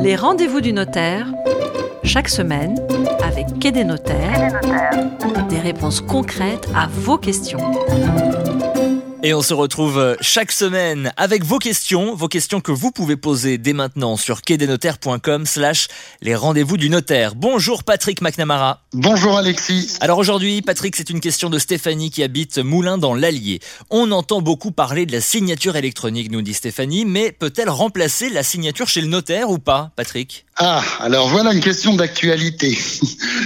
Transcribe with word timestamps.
Les 0.00 0.16
rendez-vous 0.16 0.60
du 0.60 0.72
notaire, 0.72 1.26
chaque 2.02 2.28
semaine, 2.28 2.78
avec 3.24 3.58
Quai 3.58 3.72
des 3.72 3.84
notaires, 3.84 4.60
des 5.48 5.58
réponses 5.58 6.00
concrètes 6.00 6.68
à 6.74 6.86
vos 6.86 7.18
questions. 7.18 7.60
Et 9.26 9.32
on 9.32 9.40
se 9.40 9.54
retrouve 9.54 9.98
euh, 9.98 10.16
chaque 10.20 10.52
semaine 10.52 11.10
avec 11.16 11.44
vos 11.44 11.58
questions, 11.58 12.14
vos 12.14 12.28
questions 12.28 12.60
que 12.60 12.72
vous 12.72 12.90
pouvez 12.90 13.16
poser 13.16 13.56
dès 13.56 13.72
maintenant 13.72 14.18
sur 14.18 14.42
quai-des-notaires.com 14.42 15.46
slash 15.46 15.88
les 16.20 16.34
rendez-vous 16.34 16.76
du 16.76 16.90
notaire. 16.90 17.34
Bonjour 17.34 17.84
Patrick 17.84 18.20
McNamara. 18.20 18.82
Bonjour 18.92 19.38
Alexis. 19.38 19.96
Alors 20.02 20.18
aujourd'hui, 20.18 20.60
Patrick, 20.60 20.94
c'est 20.94 21.08
une 21.08 21.20
question 21.20 21.48
de 21.48 21.58
Stéphanie 21.58 22.10
qui 22.10 22.22
habite 22.22 22.58
Moulin 22.58 22.98
dans 22.98 23.14
l'Allier. 23.14 23.60
On 23.88 24.12
entend 24.12 24.42
beaucoup 24.42 24.72
parler 24.72 25.06
de 25.06 25.12
la 25.12 25.22
signature 25.22 25.76
électronique, 25.76 26.30
nous 26.30 26.42
dit 26.42 26.52
Stéphanie, 26.52 27.06
mais 27.06 27.32
peut-elle 27.32 27.70
remplacer 27.70 28.28
la 28.28 28.42
signature 28.42 28.88
chez 28.88 29.00
le 29.00 29.08
notaire 29.08 29.48
ou 29.48 29.58
pas, 29.58 29.90
Patrick? 29.96 30.44
Ah, 30.56 30.84
alors 31.00 31.30
voilà 31.30 31.54
une 31.54 31.62
question 31.62 31.96
d'actualité, 31.96 32.78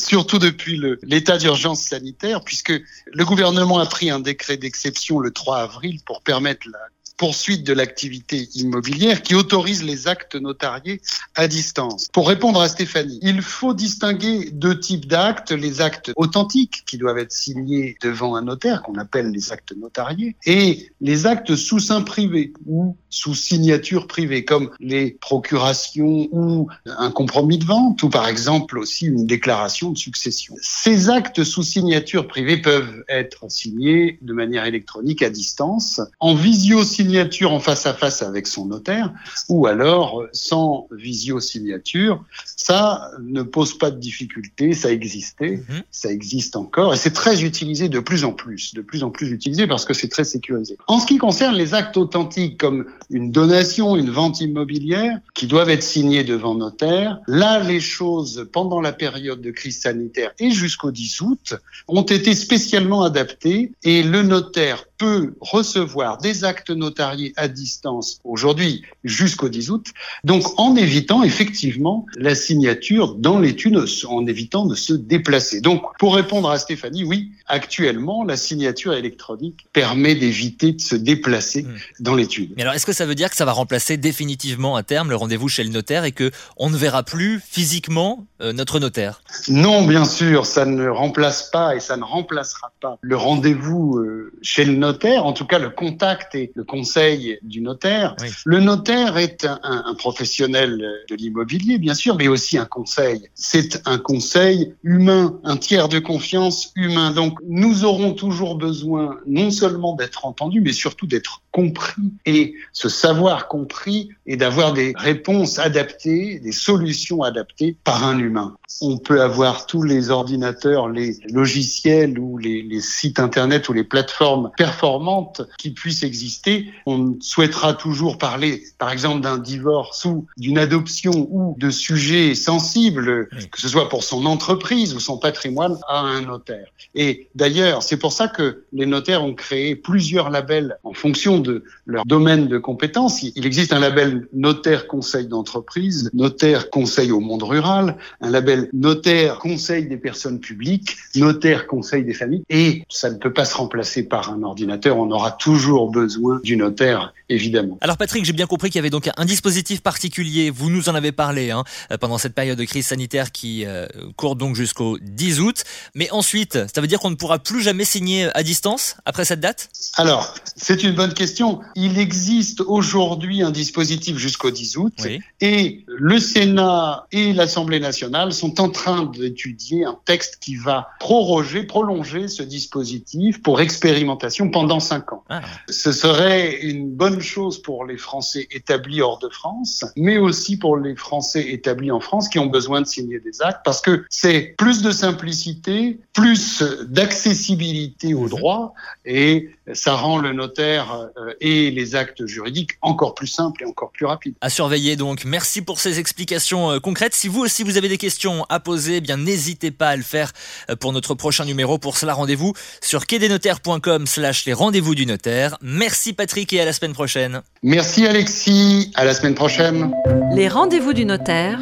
surtout 0.00 0.38
depuis 0.38 0.80
l'état 1.02 1.38
d'urgence 1.38 1.82
sanitaire, 1.82 2.42
puisque 2.42 2.72
le 2.72 3.24
gouvernement 3.24 3.78
a 3.78 3.86
pris 3.86 4.10
un 4.10 4.20
décret 4.20 4.56
d'exception 4.56 5.18
le 5.18 5.30
3 5.30 5.58
avril 5.58 6.00
pour 6.04 6.22
permettre 6.22 6.68
la 6.70 6.78
poursuite 7.20 7.66
de 7.66 7.74
l'activité 7.74 8.48
immobilière 8.54 9.20
qui 9.20 9.34
autorise 9.34 9.84
les 9.84 10.08
actes 10.08 10.36
notariés 10.36 11.02
à 11.34 11.48
distance. 11.48 12.08
Pour 12.14 12.26
répondre 12.26 12.62
à 12.62 12.68
Stéphanie, 12.70 13.18
il 13.20 13.42
faut 13.42 13.74
distinguer 13.74 14.48
deux 14.50 14.80
types 14.80 15.04
d'actes, 15.04 15.52
les 15.52 15.82
actes 15.82 16.12
authentiques 16.16 16.82
qui 16.86 16.96
doivent 16.96 17.18
être 17.18 17.32
signés 17.32 17.98
devant 18.00 18.36
un 18.36 18.42
notaire, 18.42 18.80
qu'on 18.80 18.94
appelle 18.94 19.32
les 19.32 19.52
actes 19.52 19.76
notariés, 19.76 20.34
et 20.46 20.92
les 21.02 21.26
actes 21.26 21.56
sous 21.56 21.78
sein 21.78 22.00
privé 22.00 22.54
ou 22.66 22.96
sous 23.10 23.34
signature 23.34 24.06
privée, 24.06 24.46
comme 24.46 24.70
les 24.80 25.10
procurations 25.10 26.26
ou 26.32 26.68
un 26.86 27.10
compromis 27.10 27.58
de 27.58 27.66
vente, 27.66 28.02
ou 28.02 28.08
par 28.08 28.28
exemple 28.28 28.78
aussi 28.78 29.04
une 29.04 29.26
déclaration 29.26 29.90
de 29.90 29.98
succession. 29.98 30.54
Ces 30.62 31.10
actes 31.10 31.44
sous 31.44 31.64
signature 31.64 32.26
privée 32.26 32.56
peuvent 32.56 33.04
être 33.10 33.50
signés 33.50 34.18
de 34.22 34.32
manière 34.32 34.64
électronique 34.64 35.20
à 35.20 35.28
distance, 35.28 36.00
en 36.18 36.34
visio-signature 36.34 37.09
signature 37.10 37.52
en 37.52 37.58
face 37.58 37.86
à 37.86 37.94
face 37.94 38.22
avec 38.22 38.46
son 38.46 38.66
notaire, 38.66 39.12
ou 39.48 39.66
alors 39.66 40.22
sans 40.32 40.86
visio-signature. 40.92 42.22
Ça 42.44 43.10
ne 43.20 43.42
pose 43.42 43.76
pas 43.76 43.90
de 43.90 43.98
difficulté, 43.98 44.74
ça 44.74 44.92
existait, 44.92 45.62
mhm. 45.68 45.82
ça 45.90 46.12
existe 46.12 46.54
encore, 46.54 46.94
et 46.94 46.96
c'est 46.96 47.12
très 47.12 47.42
utilisé 47.42 47.88
de 47.88 47.98
plus 47.98 48.24
en 48.24 48.32
plus, 48.32 48.74
de 48.74 48.80
plus 48.80 49.02
en 49.02 49.10
plus 49.10 49.32
utilisé 49.32 49.66
parce 49.66 49.84
que 49.84 49.92
c'est 49.92 50.08
très 50.08 50.22
sécurisé. 50.22 50.78
En 50.86 51.00
ce 51.00 51.06
qui 51.06 51.18
concerne 51.18 51.56
les 51.56 51.74
actes 51.74 51.96
authentiques 51.96 52.58
comme 52.58 52.86
une 53.10 53.32
donation, 53.32 53.96
une 53.96 54.10
vente 54.10 54.40
immobilière, 54.40 55.18
qui 55.34 55.48
doivent 55.48 55.70
être 55.70 55.82
signés 55.82 56.22
devant 56.22 56.54
notaire, 56.54 57.18
là, 57.26 57.60
les 57.60 57.80
choses, 57.80 58.48
pendant 58.52 58.80
la 58.80 58.92
période 58.92 59.40
de 59.40 59.50
crise 59.50 59.80
sanitaire 59.80 60.30
et 60.38 60.52
jusqu'au 60.52 60.92
10 60.92 61.22
août, 61.22 61.54
ont 61.88 62.02
été 62.02 62.34
spécialement 62.34 63.02
adaptées, 63.02 63.72
et 63.82 64.04
le 64.04 64.22
notaire 64.22 64.84
peut 65.00 65.34
recevoir 65.40 66.18
des 66.18 66.44
actes 66.44 66.68
notariés 66.68 67.32
à 67.36 67.48
distance 67.48 68.20
aujourd'hui 68.22 68.82
jusqu'au 69.02 69.48
10 69.48 69.70
août, 69.70 69.86
donc 70.24 70.42
en 70.58 70.76
évitant 70.76 71.22
effectivement 71.22 72.04
la 72.16 72.34
signature 72.34 73.14
dans 73.14 73.38
les 73.38 73.56
thunes, 73.56 73.82
en 74.06 74.26
évitant 74.26 74.66
de 74.66 74.74
se 74.74 74.92
déplacer. 74.92 75.62
Donc 75.62 75.82
pour 75.98 76.14
répondre 76.14 76.50
à 76.50 76.58
Stéphanie, 76.58 77.02
oui, 77.02 77.30
actuellement 77.46 78.24
la 78.24 78.36
signature 78.36 78.92
électronique 78.92 79.66
permet 79.72 80.14
d'éviter 80.14 80.72
de 80.72 80.80
se 80.82 80.96
déplacer 80.96 81.62
hmm. 81.62 81.76
dans 82.00 82.14
les 82.14 82.26
thunes. 82.26 82.52
Mais 82.56 82.62
alors 82.62 82.74
est-ce 82.74 82.84
que 82.84 82.92
ça 82.92 83.06
veut 83.06 83.14
dire 83.14 83.30
que 83.30 83.36
ça 83.36 83.46
va 83.46 83.52
remplacer 83.52 83.96
définitivement 83.96 84.76
à 84.76 84.82
terme 84.82 85.08
le 85.08 85.16
rendez-vous 85.16 85.48
chez 85.48 85.64
le 85.64 85.70
notaire 85.70 86.04
et 86.04 86.12
que 86.12 86.30
on 86.58 86.68
ne 86.68 86.76
verra 86.76 87.04
plus 87.04 87.40
physiquement 87.40 88.26
euh, 88.42 88.52
notre 88.52 88.78
notaire? 88.78 89.22
Non, 89.48 89.86
bien 89.86 90.04
sûr, 90.04 90.44
ça 90.44 90.66
ne 90.66 90.88
remplace 90.88 91.48
pas 91.50 91.74
et 91.74 91.80
ça 91.80 91.96
ne 91.96 92.04
remplacera 92.04 92.70
pas 92.82 92.98
le 93.00 93.16
rendez-vous 93.16 93.96
euh, 93.96 94.32
chez 94.42 94.66
le 94.66 94.74
notaire 94.74 94.89
en 95.18 95.32
tout 95.32 95.46
cas 95.46 95.58
le 95.58 95.70
contact 95.70 96.34
et 96.34 96.52
le 96.54 96.64
conseil 96.64 97.38
du 97.42 97.60
notaire. 97.60 98.16
Le 98.44 98.60
notaire 98.60 99.16
est 99.16 99.44
un, 99.44 99.60
un 99.62 99.94
professionnel 99.94 100.78
de 101.08 101.14
l'immobilier, 101.14 101.78
bien 101.78 101.94
sûr, 101.94 102.16
mais 102.16 102.28
aussi 102.28 102.58
un 102.58 102.66
conseil. 102.66 103.28
C'est 103.34 103.86
un 103.86 103.98
conseil 103.98 104.74
humain, 104.82 105.38
un 105.44 105.56
tiers 105.56 105.88
de 105.88 105.98
confiance 105.98 106.72
humain. 106.76 107.12
Donc 107.12 107.38
nous 107.46 107.84
aurons 107.84 108.12
toujours 108.12 108.56
besoin 108.56 109.18
non 109.26 109.50
seulement 109.50 109.94
d'être 109.94 110.24
entendus, 110.24 110.60
mais 110.60 110.72
surtout 110.72 111.06
d'être 111.06 111.42
compris 111.52 112.12
et 112.26 112.54
ce 112.72 112.88
savoir 112.88 113.48
compris 113.48 114.10
et 114.26 114.36
d'avoir 114.36 114.72
des 114.72 114.92
réponses 114.96 115.58
adaptées, 115.58 116.38
des 116.38 116.52
solutions 116.52 117.22
adaptées 117.22 117.76
par 117.84 118.04
un 118.04 118.18
humain. 118.18 118.56
On 118.80 118.98
peut 118.98 119.20
avoir 119.20 119.66
tous 119.66 119.82
les 119.82 120.10
ordinateurs, 120.10 120.88
les 120.88 121.16
logiciels 121.32 122.18
ou 122.18 122.38
les, 122.38 122.62
les 122.62 122.80
sites 122.80 123.18
internet 123.18 123.68
ou 123.68 123.72
les 123.72 123.84
plateformes 123.84 124.50
performantes 124.56 125.42
qui 125.58 125.70
puissent 125.70 126.04
exister. 126.04 126.70
On 126.86 127.16
souhaitera 127.20 127.74
toujours 127.74 128.16
parler, 128.16 128.62
par 128.78 128.90
exemple, 128.90 129.20
d'un 129.20 129.38
divorce 129.38 130.04
ou 130.04 130.26
d'une 130.36 130.58
adoption 130.58 131.28
ou 131.30 131.56
de 131.58 131.70
sujets 131.70 132.34
sensibles, 132.34 133.28
que 133.50 133.60
ce 133.60 133.68
soit 133.68 133.88
pour 133.88 134.04
son 134.04 134.24
entreprise 134.24 134.94
ou 134.94 135.00
son 135.00 135.18
patrimoine, 135.18 135.76
à 135.88 135.98
un 135.98 136.22
notaire. 136.22 136.68
Et 136.94 137.28
d'ailleurs, 137.34 137.82
c'est 137.82 137.96
pour 137.96 138.12
ça 138.12 138.28
que 138.28 138.64
les 138.72 138.86
notaires 138.86 139.24
ont 139.24 139.34
créé 139.34 139.74
plusieurs 139.74 140.30
labels 140.30 140.78
en 140.84 140.92
fonction 140.92 141.39
de 141.40 141.64
leur 141.86 142.06
domaine 142.06 142.48
de 142.48 142.58
compétences. 142.58 143.22
Il 143.22 143.46
existe 143.46 143.72
un 143.72 143.78
label 143.78 144.26
notaire 144.32 144.86
conseil 144.86 145.26
d'entreprise, 145.26 146.10
notaire 146.12 146.70
conseil 146.70 147.12
au 147.12 147.20
monde 147.20 147.42
rural, 147.42 147.96
un 148.20 148.30
label 148.30 148.68
notaire 148.72 149.38
conseil 149.38 149.86
des 149.86 149.96
personnes 149.96 150.40
publiques, 150.40 150.96
notaire 151.16 151.66
conseil 151.66 152.04
des 152.04 152.14
familles. 152.14 152.42
Et 152.50 152.84
ça 152.88 153.10
ne 153.10 153.16
peut 153.16 153.32
pas 153.32 153.44
se 153.44 153.56
remplacer 153.56 154.02
par 154.02 154.32
un 154.32 154.42
ordinateur. 154.42 154.98
On 154.98 155.10
aura 155.10 155.32
toujours 155.32 155.90
besoin 155.90 156.40
du 156.42 156.56
notaire, 156.56 157.14
évidemment. 157.28 157.78
Alors 157.80 157.96
Patrick, 157.96 158.24
j'ai 158.24 158.32
bien 158.32 158.46
compris 158.46 158.70
qu'il 158.70 158.78
y 158.78 158.80
avait 158.80 158.90
donc 158.90 159.08
un 159.16 159.24
dispositif 159.24 159.80
particulier. 159.80 160.50
Vous 160.50 160.70
nous 160.70 160.88
en 160.88 160.94
avez 160.94 161.12
parlé 161.12 161.50
hein, 161.50 161.64
pendant 162.00 162.18
cette 162.18 162.34
période 162.34 162.58
de 162.58 162.64
crise 162.64 162.86
sanitaire 162.86 163.32
qui 163.32 163.64
euh, 163.66 163.86
court 164.16 164.36
donc 164.36 164.56
jusqu'au 164.56 164.98
10 165.00 165.40
août. 165.40 165.64
Mais 165.94 166.10
ensuite, 166.10 166.58
ça 166.72 166.80
veut 166.80 166.86
dire 166.86 167.00
qu'on 167.00 167.10
ne 167.10 167.16
pourra 167.16 167.38
plus 167.38 167.62
jamais 167.62 167.84
signer 167.84 168.28
à 168.34 168.42
distance 168.42 168.96
après 169.04 169.24
cette 169.24 169.40
date? 169.40 169.68
Alors, 169.96 170.34
c'est 170.56 170.82
une 170.82 170.94
bonne 170.94 171.14
question 171.14 171.29
il 171.74 171.98
existe 171.98 172.60
aujourd'hui 172.60 173.42
un 173.42 173.50
dispositif 173.50 174.16
jusqu'au 174.16 174.50
10 174.50 174.76
août 174.76 174.94
et 175.40 175.84
le 175.86 176.18
Sénat 176.18 177.06
et 177.12 177.32
l'Assemblée 177.32 177.80
nationale 177.80 178.32
sont 178.32 178.60
en 178.60 178.70
train 178.70 179.04
d'étudier 179.04 179.84
un 179.84 179.98
texte 180.04 180.38
qui 180.40 180.56
va 180.56 180.88
proroger, 180.98 181.64
prolonger 181.64 182.28
ce 182.28 182.42
dispositif 182.42 183.42
pour 183.42 183.60
expérimentation 183.60 184.50
pendant 184.50 184.80
cinq 184.80 185.12
ans. 185.12 185.24
Ah. 185.28 185.42
Ce 185.68 185.92
serait 185.92 186.60
une 186.60 186.90
bonne 186.90 187.20
chose 187.20 187.60
pour 187.62 187.84
les 187.84 187.96
Français 187.96 188.48
établis 188.50 189.02
hors 189.02 189.18
de 189.18 189.28
France, 189.28 189.84
mais 189.96 190.18
aussi 190.18 190.56
pour 190.56 190.76
les 190.76 190.96
Français 190.96 191.46
établis 191.50 191.90
en 191.90 192.00
France 192.00 192.28
qui 192.28 192.38
ont 192.38 192.46
besoin 192.46 192.80
de 192.80 192.86
signer 192.86 193.20
des 193.20 193.42
actes 193.42 193.60
parce 193.64 193.80
que 193.80 194.04
c'est 194.08 194.54
plus 194.56 194.82
de 194.82 194.90
simplicité, 194.90 196.00
plus 196.12 196.62
d'accessibilité 196.88 198.14
au 198.14 198.24
mhm. 198.24 198.28
droit 198.28 198.74
et 199.04 199.50
ça 199.72 199.94
rend 199.94 200.18
le 200.18 200.32
notaire 200.32 201.08
euh, 201.16 201.19
et 201.40 201.70
les 201.70 201.94
actes 201.94 202.26
juridiques 202.26 202.72
encore 202.82 203.14
plus 203.14 203.26
simples 203.26 203.62
et 203.62 203.66
encore 203.66 203.90
plus 203.90 204.06
rapides. 204.06 204.34
À 204.40 204.50
surveiller 204.50 204.96
donc. 204.96 205.24
Merci 205.24 205.62
pour 205.62 205.80
ces 205.80 205.98
explications 205.98 206.70
euh, 206.70 206.78
concrètes. 206.80 207.14
Si 207.14 207.28
vous 207.28 207.40
aussi 207.40 207.62
vous 207.62 207.76
avez 207.76 207.88
des 207.88 207.98
questions 207.98 208.44
à 208.48 208.60
poser, 208.60 208.96
eh 208.96 209.00
bien 209.00 209.16
n'hésitez 209.16 209.70
pas 209.70 209.88
à 209.88 209.96
le 209.96 210.02
faire 210.02 210.32
euh, 210.68 210.76
pour 210.76 210.92
notre 210.92 211.14
prochain 211.14 211.44
numéro. 211.44 211.78
Pour 211.78 211.96
cela, 211.96 212.14
rendez-vous 212.14 212.52
sur 212.80 213.06
quai-des-notaires.com 213.06 214.06
slash 214.06 214.44
les 214.46 214.52
rendez-vous 214.52 214.94
du 214.94 215.06
notaire. 215.06 215.56
Merci 215.62 216.12
Patrick 216.12 216.52
et 216.52 216.60
à 216.60 216.64
la 216.64 216.72
semaine 216.72 216.92
prochaine. 216.92 217.42
Merci 217.62 218.06
Alexis. 218.06 218.92
À 218.94 219.04
la 219.04 219.14
semaine 219.14 219.34
prochaine. 219.34 219.92
Les 220.34 220.48
rendez-vous 220.48 220.92
du 220.92 221.04
notaire, 221.04 221.60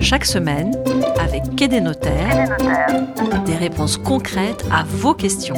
chaque 0.00 0.24
semaine, 0.24 0.72
avec 1.18 1.42
Quai 1.56 1.68
des 1.68 1.80
notaires, 1.80 2.56
des 3.46 3.56
réponses 3.56 3.96
concrètes 3.96 4.64
à 4.70 4.84
vos 4.84 5.14
questions. 5.14 5.56